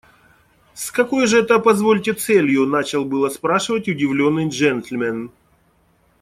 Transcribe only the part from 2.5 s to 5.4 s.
начал было спрашивать удивленный джентльмен.